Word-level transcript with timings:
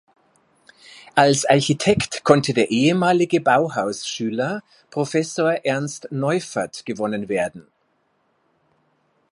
Als 1.13 1.45
Architekt 1.45 2.23
konnte 2.23 2.55
der 2.55 2.71
ehemalige 2.71 3.39
Bauhausschüler 3.39 4.63
Professor 4.89 5.51
Ernst 5.63 6.07
Neufert 6.11 6.87
gewonnen 6.87 7.29
werden. 7.29 7.67